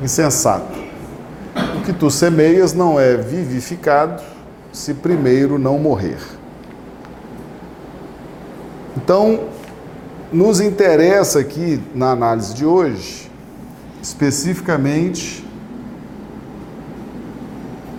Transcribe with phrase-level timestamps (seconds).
[0.00, 0.78] Insensato.
[1.78, 4.22] O que tu semeias não é vivificado
[4.72, 6.18] se primeiro não morrer.
[8.96, 9.44] Então,
[10.32, 13.30] nos interessa aqui na análise de hoje,
[14.02, 15.46] especificamente,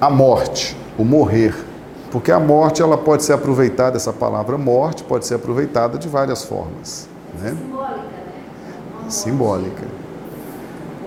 [0.00, 1.54] a morte, o morrer.
[2.10, 6.44] Porque a morte ela pode ser aproveitada, essa palavra morte pode ser aproveitada de várias
[6.44, 7.08] formas.
[7.40, 7.50] Né?
[7.50, 9.10] Simbólica, né?
[9.10, 10.05] Simbólica.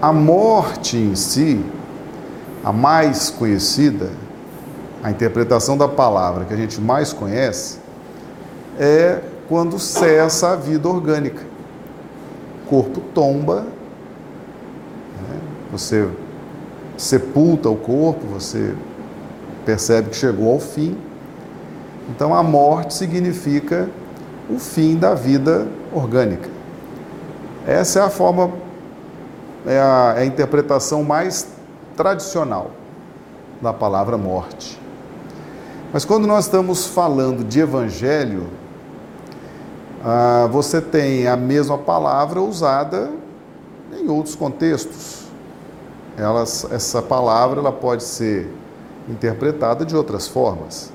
[0.00, 1.64] A morte em si,
[2.64, 4.10] a mais conhecida,
[5.02, 7.78] a interpretação da palavra que a gente mais conhece,
[8.78, 11.42] é quando cessa a vida orgânica.
[12.64, 15.40] O corpo tomba, né?
[15.72, 16.08] você
[16.96, 18.74] sepulta o corpo, você
[19.64, 20.96] percebe que chegou ao fim.
[22.10, 23.88] Então a morte significa
[24.48, 26.48] o fim da vida orgânica.
[27.66, 28.50] Essa é a forma,
[29.66, 31.48] é a, é a interpretação mais
[31.96, 32.70] tradicional
[33.60, 34.80] da palavra morte.
[35.92, 38.46] Mas quando nós estamos falando de evangelho,
[40.04, 43.10] ah, você tem a mesma palavra usada
[43.92, 45.24] em outros contextos.
[46.70, 48.50] Essa palavra ela pode ser
[49.08, 50.92] interpretada de outras formas.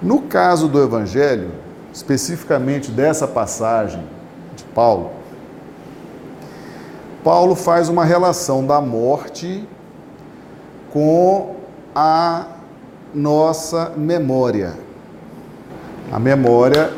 [0.00, 1.50] No caso do Evangelho,
[1.92, 4.04] especificamente dessa passagem
[4.54, 5.10] de Paulo,
[7.24, 9.66] Paulo faz uma relação da morte
[10.92, 11.56] com
[11.94, 12.44] a
[13.14, 14.74] nossa memória.
[16.12, 16.92] A memória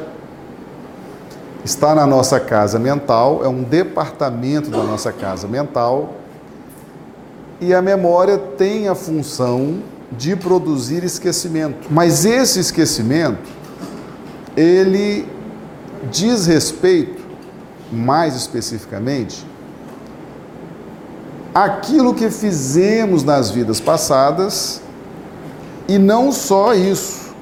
[1.65, 6.15] está na nossa casa mental, é um departamento da nossa casa mental,
[7.61, 9.79] e a memória tem a função
[10.11, 11.87] de produzir esquecimento.
[11.89, 13.49] Mas esse esquecimento,
[14.57, 15.27] ele
[16.11, 17.25] diz respeito,
[17.93, 19.47] mais especificamente,
[21.57, 24.83] aquilo que fizemos nas vidas passadas,
[25.89, 27.35] e não só isso,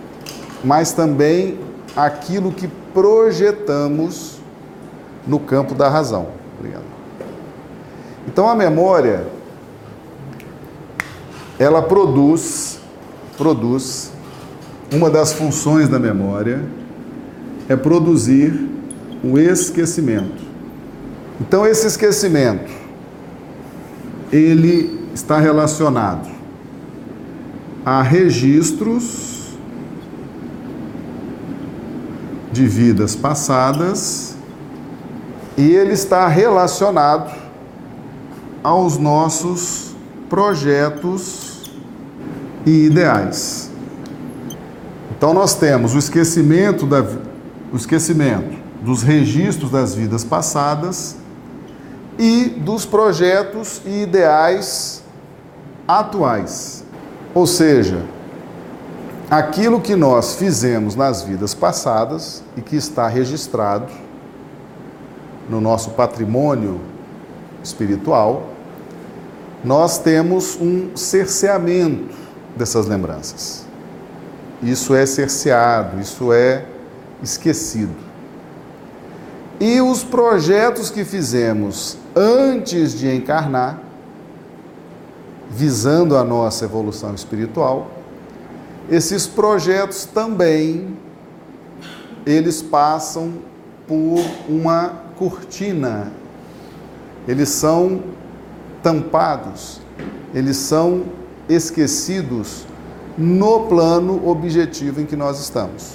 [0.62, 1.58] mas também
[1.96, 4.38] aquilo que projetamos
[5.26, 6.28] no campo da razão.
[6.56, 6.84] Obrigado.
[8.28, 9.26] Então a memória
[11.58, 12.78] ela produz
[13.36, 14.12] produz
[14.92, 16.64] uma das funções da memória
[17.68, 18.70] é produzir
[19.24, 20.44] o esquecimento.
[21.40, 22.83] Então esse esquecimento
[24.32, 26.28] ele está relacionado
[27.84, 29.54] a registros
[32.52, 34.36] de vidas passadas
[35.56, 37.32] e ele está relacionado
[38.62, 39.94] aos nossos
[40.28, 41.70] projetos
[42.64, 43.70] e ideais.
[45.16, 47.04] Então nós temos o esquecimento da
[47.72, 51.16] o esquecimento dos registros das vidas passadas
[52.18, 55.02] e dos projetos e ideais
[55.86, 56.84] atuais.
[57.34, 58.02] Ou seja,
[59.30, 63.92] aquilo que nós fizemos nas vidas passadas e que está registrado
[65.48, 66.80] no nosso patrimônio
[67.62, 68.44] espiritual,
[69.64, 72.14] nós temos um cerceamento
[72.56, 73.64] dessas lembranças.
[74.62, 76.64] Isso é cerceado, isso é
[77.22, 77.94] esquecido.
[79.58, 83.80] E os projetos que fizemos antes de encarnar
[85.50, 87.90] visando a nossa evolução espiritual,
[88.90, 90.96] esses projetos também
[92.26, 93.32] eles passam
[93.86, 96.10] por uma cortina.
[97.26, 98.02] Eles são
[98.82, 99.80] tampados,
[100.34, 101.04] eles são
[101.48, 102.66] esquecidos
[103.16, 105.94] no plano objetivo em que nós estamos.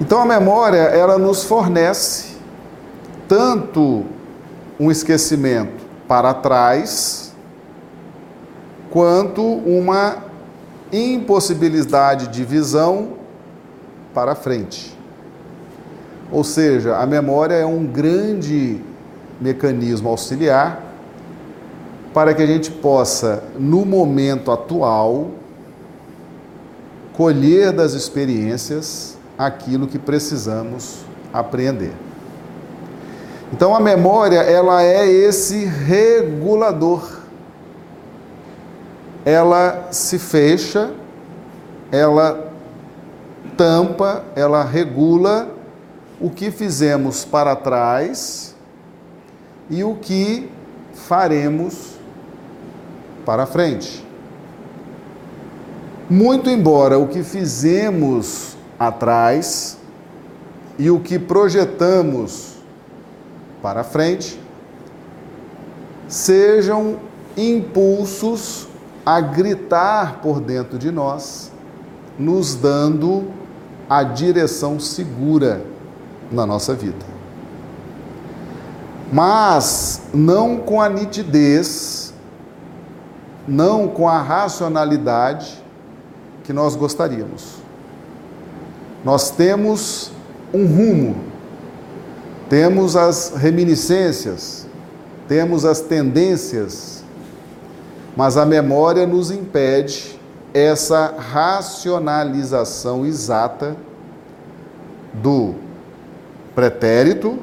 [0.00, 2.35] Então a memória, ela nos fornece
[3.28, 4.04] tanto
[4.78, 7.32] um esquecimento para trás,
[8.90, 10.24] quanto uma
[10.92, 13.14] impossibilidade de visão
[14.14, 14.96] para frente.
[16.30, 18.80] Ou seja, a memória é um grande
[19.40, 20.82] mecanismo auxiliar
[22.14, 25.32] para que a gente possa, no momento atual,
[27.12, 31.00] colher das experiências aquilo que precisamos
[31.32, 31.92] aprender.
[33.52, 37.20] Então a memória, ela é esse regulador.
[39.24, 40.90] Ela se fecha,
[41.90, 42.52] ela
[43.56, 45.48] tampa, ela regula
[46.20, 48.54] o que fizemos para trás
[49.70, 50.50] e o que
[50.94, 51.96] faremos
[53.24, 54.04] para frente.
[56.08, 59.76] Muito embora o que fizemos atrás
[60.78, 62.55] e o que projetamos
[63.62, 64.40] para frente
[66.08, 66.96] sejam
[67.36, 68.68] impulsos
[69.04, 71.52] a gritar por dentro de nós,
[72.18, 73.24] nos dando
[73.88, 75.62] a direção segura
[76.30, 77.04] na nossa vida.
[79.12, 82.12] Mas não com a nitidez,
[83.46, 85.62] não com a racionalidade
[86.42, 87.56] que nós gostaríamos.
[89.04, 90.10] Nós temos
[90.52, 91.16] um rumo,
[92.48, 94.66] temos as reminiscências,
[95.26, 97.02] temos as tendências,
[98.16, 100.18] mas a memória nos impede
[100.54, 103.76] essa racionalização exata
[105.12, 105.54] do
[106.54, 107.38] pretérito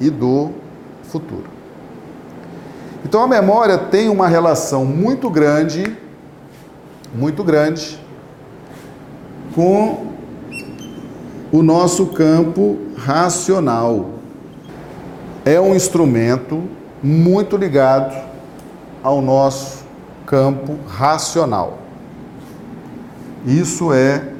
[0.00, 0.50] e do
[1.04, 1.44] futuro.
[3.04, 5.96] Então a memória tem uma relação muito grande,
[7.14, 8.00] muito grande,
[9.54, 10.06] com
[11.52, 14.10] o nosso campo racional.
[15.44, 16.64] É um instrumento
[17.02, 18.16] muito ligado
[19.02, 19.84] ao nosso
[20.24, 21.78] campo racional.
[23.46, 24.32] Isso é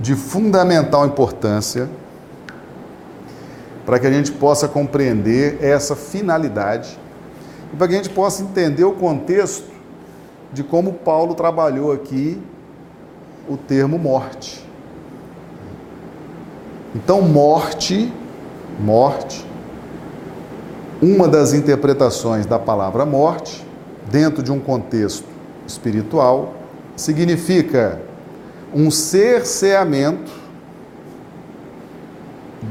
[0.00, 1.88] de fundamental importância
[3.84, 6.98] para que a gente possa compreender essa finalidade
[7.72, 9.68] e para que a gente possa entender o contexto
[10.52, 12.40] de como Paulo trabalhou aqui
[13.48, 14.64] o termo morte.
[16.94, 18.12] Então, morte,
[18.78, 19.44] morte,
[21.02, 23.66] uma das interpretações da palavra morte,
[24.10, 25.26] dentro de um contexto
[25.66, 26.54] espiritual,
[26.96, 28.00] significa
[28.72, 30.30] um cerceamento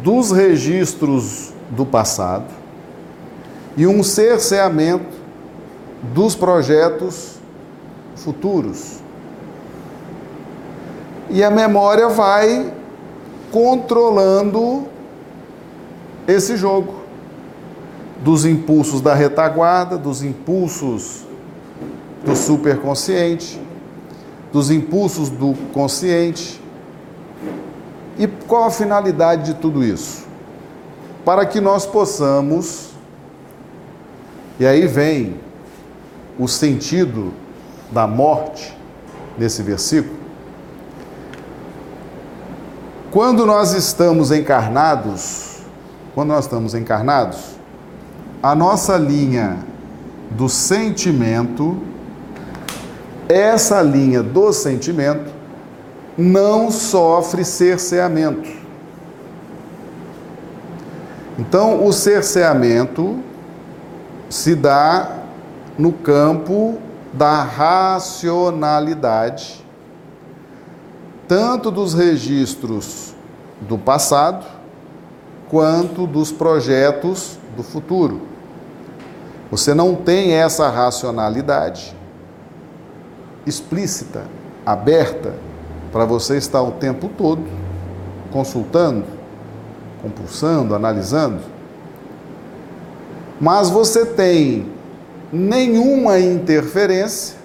[0.02, 2.46] dos registros do passado
[3.76, 5.18] e um cerceamento
[6.14, 7.40] dos projetos
[8.16, 9.00] futuros.
[11.30, 12.72] E a memória vai
[13.54, 14.88] controlando
[16.28, 16.96] esse jogo
[18.24, 21.24] dos impulsos da retaguarda, dos impulsos
[22.26, 23.62] do superconsciente,
[24.52, 26.60] dos impulsos do consciente.
[28.18, 30.26] E qual a finalidade de tudo isso?
[31.24, 32.90] Para que nós possamos,
[34.60, 35.36] e aí vem
[36.40, 37.32] o sentido
[37.92, 38.76] da morte
[39.38, 40.23] nesse versículo.
[43.14, 45.60] Quando nós estamos encarnados,
[46.16, 47.58] quando nós estamos encarnados,
[48.42, 49.60] a nossa linha
[50.32, 51.78] do sentimento,
[53.30, 55.32] essa linha do sentimento,
[56.18, 58.50] não sofre cerceamento.
[61.38, 63.20] Então, o cerceamento
[64.28, 65.20] se dá
[65.78, 66.80] no campo
[67.14, 69.63] da racionalidade,
[71.28, 73.14] tanto dos registros
[73.62, 74.46] do passado,
[75.50, 78.22] quanto dos projetos do futuro.
[79.52, 81.96] Você não tem essa racionalidade
[83.46, 84.24] explícita,
[84.66, 85.36] aberta,
[85.92, 87.44] para você estar o tempo todo
[88.32, 89.06] consultando,
[90.02, 91.42] compulsando, analisando.
[93.40, 94.66] Mas você tem
[95.32, 97.38] nenhuma interferência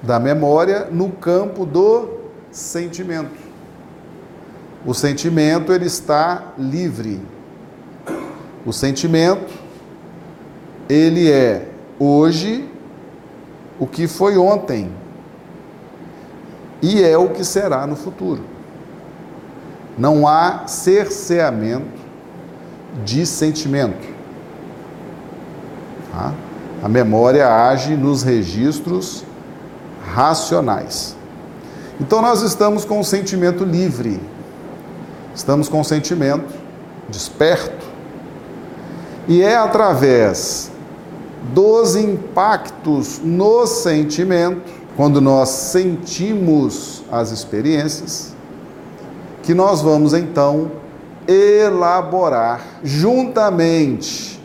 [0.00, 2.21] da memória no campo do
[2.52, 3.40] sentimento.
[4.84, 7.20] O sentimento ele está livre.
[8.64, 9.52] O sentimento
[10.88, 11.68] ele é
[11.98, 12.68] hoje
[13.80, 14.92] o que foi ontem
[16.80, 18.44] e é o que será no futuro.
[19.96, 22.00] Não há cerceamento
[23.04, 24.06] de sentimento.
[26.10, 26.34] Tá?
[26.82, 29.24] A memória age nos registros
[30.04, 31.16] racionais.
[32.00, 34.20] Então nós estamos com o sentimento livre,
[35.34, 36.52] estamos com o sentimento
[37.08, 37.86] desperto,
[39.28, 40.70] e é através
[41.54, 48.34] dos impactos no sentimento, quando nós sentimos as experiências,
[49.42, 50.70] que nós vamos então
[51.26, 54.40] elaborar juntamente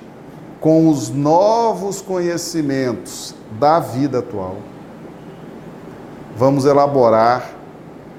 [0.60, 4.58] com os novos conhecimentos da vida atual.
[6.38, 7.50] Vamos elaborar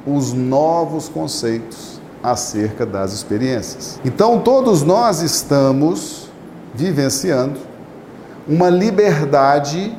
[0.05, 4.01] os novos conceitos acerca das experiências.
[4.05, 6.29] Então, todos nós estamos
[6.75, 7.61] vivenciando
[8.47, 9.97] uma liberdade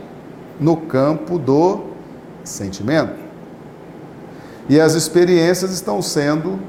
[0.59, 1.85] no campo do
[2.43, 3.15] sentimento.
[4.67, 6.59] E as experiências estão sendo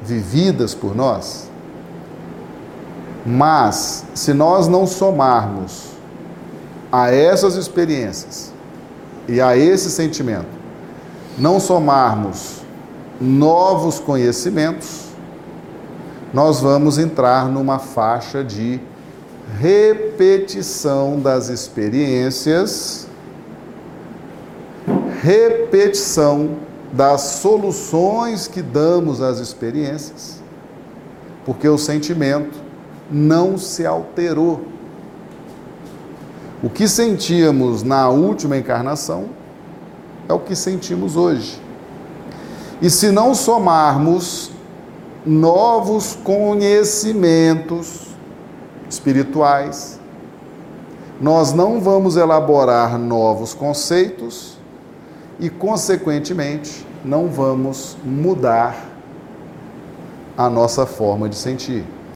[0.00, 1.50] vividas por nós.
[3.26, 5.88] Mas, se nós não somarmos
[6.92, 8.52] a essas experiências
[9.26, 10.61] e a esse sentimento,
[11.38, 12.60] não somarmos
[13.20, 15.06] novos conhecimentos,
[16.32, 18.80] nós vamos entrar numa faixa de
[19.58, 23.06] repetição das experiências,
[25.20, 26.56] repetição
[26.92, 30.42] das soluções que damos às experiências,
[31.44, 32.58] porque o sentimento
[33.10, 34.62] não se alterou.
[36.62, 39.41] O que sentíamos na última encarnação
[40.28, 41.60] é o que sentimos hoje.
[42.80, 44.50] E se não somarmos
[45.24, 48.08] novos conhecimentos
[48.88, 50.00] espirituais,
[51.20, 54.58] nós não vamos elaborar novos conceitos
[55.38, 58.74] e, consequentemente, não vamos mudar
[60.36, 61.84] a nossa forma de sentir.